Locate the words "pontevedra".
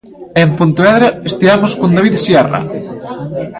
0.59-1.09